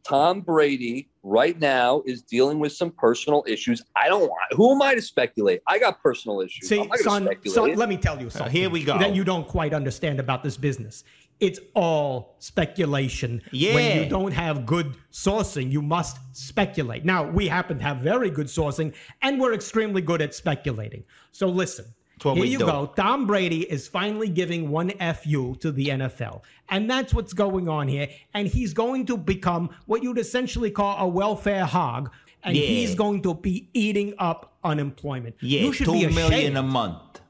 Tom 0.06 0.40
Brady 0.40 1.08
right 1.24 1.58
now 1.58 2.00
is 2.06 2.22
dealing 2.22 2.60
with 2.60 2.72
some 2.72 2.92
personal 2.92 3.44
issues. 3.46 3.82
I 3.96 4.08
don't 4.08 4.22
want. 4.22 4.52
Who 4.52 4.72
am 4.72 4.80
I 4.80 4.94
to 4.94 5.02
speculate? 5.02 5.62
I 5.66 5.80
got 5.80 6.00
personal 6.00 6.40
issues. 6.40 6.68
See, 6.68 6.80
I'm 6.80 6.88
not 6.88 6.98
son, 7.00 7.28
son, 7.44 7.74
let 7.74 7.88
me 7.88 7.96
tell 7.96 8.20
you 8.20 8.30
something. 8.30 8.52
here 8.52 8.70
we 8.70 8.84
go. 8.84 8.98
That 8.98 9.16
you 9.16 9.24
don't 9.24 9.48
quite 9.48 9.74
understand 9.74 10.20
about 10.20 10.44
this 10.44 10.56
business. 10.56 11.02
It's 11.40 11.58
all 11.74 12.36
speculation. 12.38 13.42
Yeah. 13.50 13.74
When 13.74 13.98
you 13.98 14.08
don't 14.08 14.32
have 14.32 14.64
good 14.64 14.96
sourcing, 15.12 15.70
you 15.70 15.82
must 15.82 16.18
speculate. 16.32 17.04
Now, 17.04 17.28
we 17.28 17.48
happen 17.48 17.78
to 17.78 17.84
have 17.84 17.98
very 17.98 18.30
good 18.30 18.46
sourcing, 18.46 18.94
and 19.22 19.40
we're 19.40 19.52
extremely 19.52 20.00
good 20.00 20.22
at 20.22 20.34
speculating. 20.34 21.02
So 21.32 21.48
listen. 21.48 21.86
What 22.22 22.36
Here 22.36 22.46
you 22.46 22.58
do. 22.58 22.66
go. 22.66 22.92
Tom 22.96 23.26
Brady 23.26 23.62
is 23.70 23.86
finally 23.86 24.28
giving 24.28 24.70
one 24.70 24.90
FU 25.14 25.54
to 25.56 25.70
the 25.70 25.88
NFL. 25.88 26.42
And 26.70 26.90
that's 26.90 27.12
what's 27.12 27.32
going 27.32 27.68
on 27.68 27.88
here. 27.88 28.08
And 28.34 28.48
he's 28.48 28.72
going 28.72 29.06
to 29.06 29.16
become 29.16 29.70
what 29.86 30.02
you'd 30.02 30.18
essentially 30.18 30.70
call 30.70 30.96
a 30.98 31.06
welfare 31.06 31.64
hog. 31.66 32.10
And 32.42 32.56
Yeah. 32.56 32.64
he's 32.66 32.94
going 32.94 33.22
to 33.22 33.34
be 33.34 33.68
eating 33.74 34.14
up 34.18 34.54
unemployment. 34.64 35.34
Yeah, 35.40 35.60
you 35.62 35.72
should 35.72 35.86
two 35.86 35.92
be 35.92 36.06
million 36.06 36.56
a 36.56 36.62
month. 36.62 37.20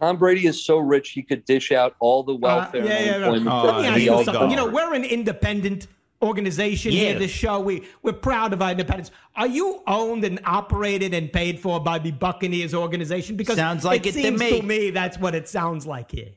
Tom 0.00 0.16
Brady 0.18 0.46
is 0.46 0.62
so 0.64 0.78
rich 0.78 1.10
he 1.10 1.22
could 1.22 1.44
dish 1.44 1.70
out 1.72 1.94
all 2.00 2.22
the 2.22 2.34
Uh, 2.34 2.38
welfare 2.38 2.84
yeah, 2.84 2.90
yeah, 2.90 2.96
and 3.14 3.20
yeah. 3.22 3.28
unemployment. 3.30 3.64
Oh, 3.64 3.80
Let 3.80 3.82
me 3.82 4.08
ask 4.08 4.18
you 4.18 4.24
something. 4.24 4.50
You 4.50 4.56
know, 4.56 4.66
we're 4.70 4.94
an 4.94 5.04
independent 5.04 5.86
organization 6.24 6.92
Yeah. 6.92 7.00
here. 7.00 7.18
This 7.18 7.30
show, 7.30 7.60
we 7.60 7.82
we're 8.02 8.12
proud 8.14 8.52
of 8.52 8.62
our 8.62 8.70
independence. 8.72 9.10
Are 9.36 9.46
you 9.46 9.82
owned 9.86 10.24
and 10.24 10.40
operated 10.44 11.14
and 11.14 11.32
paid 11.32 11.60
for 11.60 11.78
by 11.80 11.98
the 11.98 12.10
Buccaneers 12.10 12.74
organization? 12.74 13.36
Because 13.36 13.56
Sounds 13.56 13.84
like 13.84 14.06
it 14.06 14.12
to 14.14 14.22
seems 14.22 14.40
me. 14.40 14.60
to 14.60 14.66
me 14.66 14.90
that's 14.90 15.18
what 15.18 15.34
it 15.34 15.48
sounds 15.48 15.86
like 15.86 16.10
here. 16.10 16.30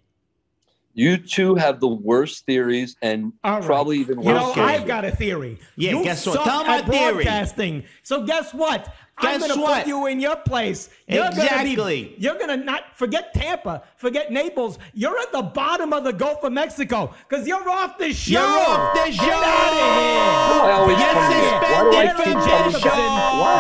You 0.98 1.18
two 1.18 1.54
have 1.56 1.80
the 1.80 1.88
worst 1.88 2.46
theories 2.48 2.96
and 3.04 3.32
All 3.44 3.60
right. 3.60 3.64
probably 3.64 4.00
even 4.00 4.18
worse. 4.18 4.26
You 4.26 4.34
worse. 4.34 4.42
know, 4.42 4.52
Okay. 4.52 4.62
I've 4.62 4.88
got 4.88 5.06
a 5.06 5.12
theory. 5.12 5.60
Yeah, 5.76 5.92
you 5.92 6.04
guess 6.04 6.26
what? 6.26 6.34
suck 6.38 6.44
Tell 6.46 6.64
my 6.66 6.82
theory. 6.82 7.14
broadcasting. 7.24 7.84
So 8.02 8.24
guess 8.26 8.52
what? 8.52 8.86
Guess 9.22 9.42
I'm 9.44 9.48
gonna 9.48 9.62
what? 9.62 9.80
put 9.84 9.88
you 9.88 10.08
in 10.08 10.20
your 10.20 10.36
place. 10.38 10.90
You're 11.08 11.24
Gonna 11.30 11.36
Exactly. 11.44 12.04
be, 12.04 12.16
you're 12.18 12.38
gonna 12.38 12.58
not 12.58 12.96
forget 12.96 13.32
Tampa, 13.34 13.84
forget 13.96 14.32
Naples. 14.32 14.78
You're 14.94 15.18
at 15.20 15.32
the 15.32 15.42
bottom 15.44 15.94
of 15.94 16.04
the 16.04 16.14
Gulf 16.14 16.44
of 16.44 16.54
Mexico 16.54 17.14
because 17.30 17.48
you're 17.48 17.68
off 17.70 17.98
the 18.00 18.12
show. 18.14 18.32
You're 18.34 18.42
off 18.42 18.94
the 18.96 19.06
Get 19.12 19.14
show. 19.14 19.24
out 19.24 19.74
of 19.74 20.88
here. 20.88 20.98
Get 20.98 21.14
come 21.14 21.18
out 21.18 21.32
of 21.32 21.38
here. 21.38 21.60
Why 21.62 21.82
do 21.84 21.98
I 21.98 22.06
Aaron 22.06 22.16
keep 22.16 22.26
coming 22.26 22.44
Jacobson. 22.48 22.82
back? 22.90 23.34
Why? 23.42 23.58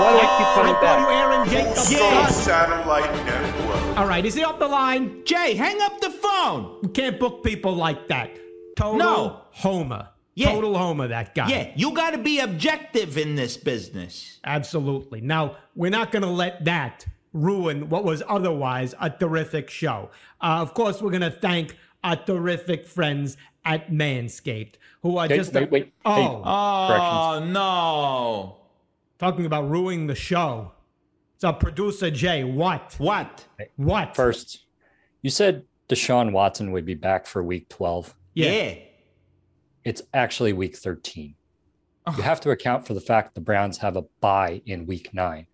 Why 0.00 0.10
do 0.12 0.18
I 0.18 0.28
keep 0.38 0.48
coming 0.54 0.74
I 0.74 0.80
back? 0.80 0.98
call 0.98 1.12
you 1.12 1.18
Aaron 1.18 1.48
Jacobson. 1.48 1.96
Yeah. 1.98 2.26
Satellite 2.28 3.26
Network. 3.26 3.47
All 3.98 4.06
right, 4.06 4.24
is 4.24 4.34
he 4.34 4.44
off 4.44 4.60
the 4.60 4.68
line? 4.68 5.24
Jay, 5.24 5.54
hang 5.54 5.80
up 5.82 6.00
the 6.00 6.10
phone. 6.10 6.78
We 6.82 6.88
can't 6.90 7.18
book 7.18 7.42
people 7.42 7.74
like 7.74 8.06
that. 8.06 8.30
Total 8.76 8.96
No. 8.96 9.40
homer. 9.50 10.10
Yeah. 10.36 10.52
Total 10.52 10.78
homer, 10.78 11.08
that 11.08 11.34
guy. 11.34 11.48
Yeah, 11.48 11.72
you 11.74 11.90
got 11.92 12.12
to 12.12 12.18
be 12.18 12.38
objective 12.38 13.18
in 13.18 13.34
this 13.34 13.56
business. 13.56 14.38
Absolutely. 14.44 15.20
Now, 15.20 15.56
we're 15.74 15.90
not 15.90 16.12
going 16.12 16.22
to 16.22 16.28
let 16.30 16.64
that 16.66 17.06
ruin 17.32 17.88
what 17.88 18.04
was 18.04 18.22
otherwise 18.28 18.94
a 19.00 19.10
terrific 19.10 19.68
show. 19.68 20.10
Uh, 20.40 20.58
of 20.60 20.74
course, 20.74 21.02
we're 21.02 21.10
going 21.10 21.22
to 21.22 21.30
thank 21.32 21.76
our 22.04 22.14
terrific 22.14 22.86
friends 22.86 23.36
at 23.64 23.90
Manscaped, 23.90 24.74
who 25.02 25.16
are 25.18 25.26
Wait, 25.26 25.34
just. 25.38 25.52
wait, 25.54 25.72
wait. 25.72 25.92
Oh, 26.04 26.14
Hey, 26.14 26.28
Oh, 26.44 27.44
no. 27.44 28.56
talking 29.18 29.44
about 29.44 29.68
ruining 29.68 30.06
the 30.06 30.14
show. 30.14 30.70
So, 31.38 31.52
producer 31.52 32.10
Jay, 32.10 32.42
what? 32.42 32.96
What? 32.98 33.46
What? 33.76 34.16
First, 34.16 34.64
you 35.22 35.30
said 35.30 35.64
Deshaun 35.88 36.32
Watson 36.32 36.72
would 36.72 36.84
be 36.84 36.94
back 36.94 37.26
for 37.26 37.44
week 37.44 37.68
12. 37.68 38.14
Yeah. 38.34 38.74
It's 39.84 40.02
actually 40.12 40.52
week 40.52 40.76
13. 40.76 41.34
You 42.16 42.22
have 42.22 42.40
to 42.40 42.50
account 42.50 42.86
for 42.86 42.94
the 42.94 43.00
fact 43.00 43.34
the 43.34 43.40
Browns 43.40 43.78
have 43.78 43.94
a 43.94 44.02
bye 44.20 44.62
in 44.66 44.86
week 44.86 45.12
nine. 45.12 45.46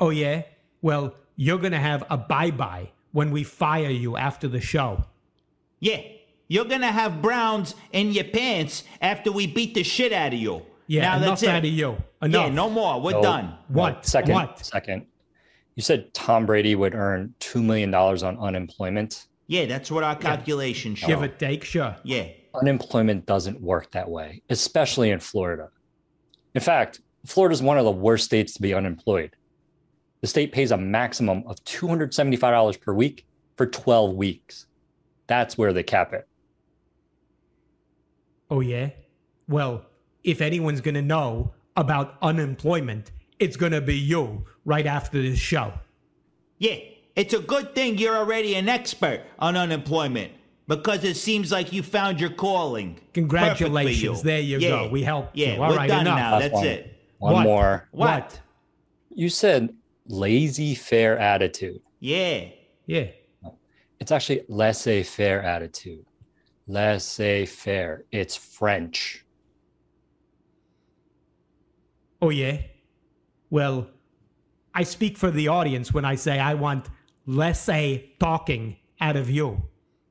Oh, 0.00 0.10
yeah? 0.10 0.42
Well, 0.80 1.16
you're 1.36 1.58
going 1.58 1.72
to 1.72 1.78
have 1.78 2.04
a 2.08 2.16
bye 2.16 2.52
bye 2.52 2.92
when 3.10 3.30
we 3.30 3.42
fire 3.42 3.90
you 3.90 4.16
after 4.16 4.46
the 4.46 4.60
show. 4.60 5.04
Yeah. 5.80 6.00
You're 6.48 6.64
going 6.64 6.80
to 6.82 6.92
have 6.92 7.20
Browns 7.20 7.74
in 7.92 8.12
your 8.12 8.24
pants 8.24 8.84
after 9.00 9.32
we 9.32 9.46
beat 9.46 9.74
the 9.74 9.82
shit 9.82 10.12
out 10.12 10.32
of 10.32 10.38
you. 10.38 10.62
Yeah, 10.86 11.02
now 11.02 11.16
enough 11.16 11.28
that's 11.28 11.42
it. 11.44 11.48
out 11.48 11.58
of 11.58 11.64
you. 11.64 11.90
Yeah, 12.20 12.26
Enough. 12.26 12.52
no 12.52 12.68
more. 12.70 13.00
We're 13.00 13.12
No. 13.12 13.22
done. 13.22 13.44
No, 13.68 13.80
What? 13.80 14.04
Second, 14.06 14.34
What? 14.34 14.64
second. 14.64 15.06
You 15.74 15.82
said 15.82 16.12
Tom 16.12 16.44
Brady 16.46 16.74
would 16.74 16.94
earn 16.94 17.34
$2 17.40 17.62
million 17.64 17.94
on 17.94 18.38
unemployment. 18.38 19.26
Yeah, 19.46 19.66
that's 19.66 19.90
what 19.90 20.04
our 20.04 20.16
calculations 20.16 20.98
show. 20.98 21.06
Give 21.06 21.22
or 21.22 21.28
take, 21.28 21.64
sure. 21.64 21.96
Yeah. 22.04 22.26
Unemployment 22.54 23.24
doesn't 23.26 23.60
work 23.60 23.90
that 23.92 24.08
way, 24.10 24.42
especially 24.50 25.10
in 25.10 25.20
Florida. 25.20 25.70
In 26.54 26.60
fact, 26.60 27.00
Florida 27.24 27.54
is 27.54 27.62
one 27.62 27.78
of 27.78 27.84
the 27.84 27.90
worst 27.90 28.24
states 28.26 28.52
to 28.54 28.62
be 28.62 28.74
unemployed. 28.74 29.34
The 30.20 30.26
state 30.26 30.52
pays 30.52 30.70
a 30.70 30.76
maximum 30.76 31.44
of 31.46 31.56
$275 31.64 32.80
per 32.80 32.92
week 32.92 33.24
for 33.56 33.66
12 33.66 34.14
weeks. 34.14 34.66
That's 35.26 35.56
where 35.56 35.72
they 35.72 35.82
cap 35.82 36.12
it. 36.12 36.28
Oh, 38.50 38.60
yeah? 38.60 38.90
Well, 39.48 39.86
if 40.24 40.40
anyone's 40.40 40.80
going 40.80 40.94
to 40.94 41.02
know 41.02 41.52
about 41.76 42.16
unemployment, 42.22 43.10
it's 43.38 43.56
going 43.56 43.72
to 43.72 43.80
be 43.80 43.96
you 43.98 44.44
right 44.64 44.86
after 44.86 45.20
this 45.20 45.38
show. 45.38 45.72
Yeah. 46.58 46.76
It's 47.16 47.34
a 47.34 47.40
good 47.40 47.74
thing 47.74 47.98
you're 47.98 48.16
already 48.16 48.54
an 48.54 48.68
expert 48.68 49.22
on 49.38 49.56
unemployment 49.56 50.32
because 50.66 51.04
it 51.04 51.16
seems 51.16 51.52
like 51.52 51.72
you 51.72 51.82
found 51.82 52.20
your 52.20 52.30
calling. 52.30 52.98
Congratulations. 53.12 54.02
Perfect 54.02 54.20
for 54.20 54.26
There 54.26 54.40
you 54.40 54.58
Yeah. 54.58 54.68
go. 54.70 54.88
We 54.88 55.02
helped 55.02 55.36
Yeah, 55.36 55.56
you. 55.56 55.62
All 55.62 55.70
we're 55.70 55.76
right, 55.76 55.88
done 55.88 56.02
enough. 56.02 56.18
now. 56.18 56.32
Last 56.38 56.52
That's 56.52 56.64
it. 56.64 56.96
One 57.18 57.34
What? 57.34 57.42
more. 57.42 57.88
What? 57.90 58.40
You 59.14 59.28
said 59.28 59.74
lazy 60.06 60.74
fair 60.74 61.18
attitude. 61.18 61.82
Yeah. 62.00 62.46
Yeah. 62.86 63.08
It's 64.00 64.10
actually 64.10 64.44
laissez 64.48 65.02
faire 65.02 65.42
attitude. 65.42 66.04
Laissez 66.66 67.44
faire. 67.46 68.04
It's 68.10 68.34
French. 68.36 69.21
Oh, 72.22 72.30
yeah? 72.30 72.58
Well, 73.50 73.88
I 74.72 74.84
speak 74.84 75.18
for 75.18 75.30
the 75.30 75.48
audience 75.48 75.92
when 75.92 76.04
I 76.04 76.14
say 76.14 76.38
I 76.38 76.54
want 76.54 76.86
less 77.26 77.68
talking 78.20 78.76
out 79.00 79.16
of 79.16 79.28
you. 79.28 79.62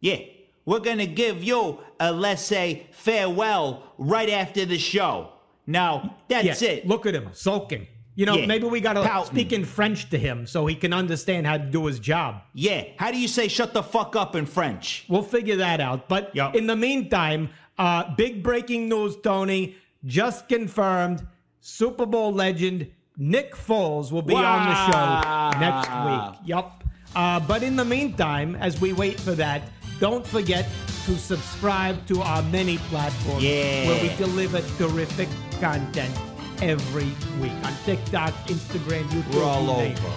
Yeah. 0.01 0.17
We're 0.65 0.79
going 0.79 0.99
to 0.99 1.07
give 1.07 1.41
you 1.43 1.79
a 1.99 2.11
say 2.45 2.87
farewell 2.91 3.93
right 3.97 4.29
after 4.29 4.65
the 4.65 4.77
show. 4.77 5.29
Now, 5.65 6.17
that's 6.27 6.61
Yeah, 6.61 6.69
it. 6.69 6.87
Look 6.87 7.05
at 7.05 7.15
him 7.15 7.29
sulking. 7.31 7.87
You 8.13 8.25
know, 8.25 8.35
Yeah, 8.35 8.45
maybe 8.45 8.67
we 8.67 8.81
got 8.81 8.93
to 8.93 9.25
speak 9.25 9.53
in 9.53 9.63
French 9.63 10.09
to 10.09 10.17
him 10.17 10.45
so 10.45 10.65
he 10.67 10.75
can 10.75 10.91
understand 10.91 11.47
how 11.47 11.57
to 11.57 11.63
do 11.63 11.85
his 11.85 11.97
job. 11.97 12.41
Yeah. 12.53 12.83
How 12.97 13.09
do 13.11 13.17
you 13.17 13.29
say 13.29 13.47
shut 13.47 13.73
the 13.73 13.81
fuck 13.81 14.17
up 14.17 14.35
in 14.35 14.45
French? 14.45 15.05
We'll 15.07 15.23
figure 15.23 15.55
that 15.55 15.79
out. 15.79 16.09
But 16.09 16.35
Yup. 16.35 16.55
in 16.55 16.67
the 16.67 16.75
meantime, 16.75 17.49
uh, 17.77 18.13
big 18.15 18.43
breaking 18.43 18.89
news, 18.89 19.15
Tony. 19.23 19.77
Just 20.05 20.49
confirmed 20.49 21.25
Super 21.61 22.05
Bowl 22.05 22.33
legend 22.33 22.87
Nick 23.17 23.53
Foles 23.55 24.11
will 24.11 24.21
be 24.23 24.33
on 24.33 24.67
the 24.69 24.91
show 24.91 25.59
next 25.59 25.89
week. 26.05 26.47
Yup. 26.47 26.83
Uh, 27.15 27.39
but 27.39 27.61
in 27.61 27.75
the 27.75 27.85
meantime, 27.85 28.55
as 28.55 28.79
we 28.81 28.93
wait 28.93 29.19
for 29.19 29.31
that, 29.33 29.61
don't 29.99 30.25
forget 30.25 30.67
to 31.05 31.15
subscribe 31.17 32.03
to 32.07 32.21
our 32.21 32.41
many 32.43 32.77
platforms 32.89 33.43
Yeah. 33.43 33.87
where 33.87 34.01
we 34.01 34.09
deliver 34.15 34.61
terrific 34.77 35.27
content 35.59 36.13
every 36.61 37.11
week 37.39 37.53
on 37.63 37.73
TikTok, 37.85 38.33
Instagram, 38.47 39.03
YouTube. 39.09 39.35
We're 39.35 39.43
all 39.43 39.69
over. 39.69 40.11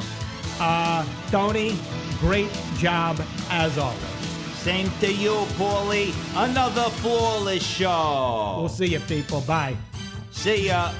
Uh, 0.60 1.04
Tony, 1.30 1.76
great 2.20 2.50
job 2.78 3.20
as 3.50 3.76
always. 3.76 3.98
Same 4.56 4.90
to 5.00 5.12
you, 5.12 5.32
Paulie. 5.58 6.14
Another 6.36 6.88
flawless 7.02 7.62
show. 7.62 8.56
We'll 8.60 8.68
see 8.70 8.86
you, 8.86 9.00
people. 9.00 9.42
Bye. 9.42 9.76
See 10.30 10.66
ya. 10.68 10.92